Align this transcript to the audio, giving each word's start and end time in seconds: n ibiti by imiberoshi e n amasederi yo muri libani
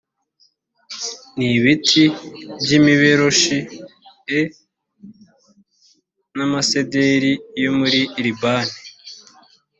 n 1.37 1.39
ibiti 1.55 2.03
by 2.63 2.69
imiberoshi 2.77 3.57
e 4.37 4.39
n 6.35 6.37
amasederi 6.45 7.31
yo 7.63 7.71
muri 7.79 8.01
libani 8.23 8.75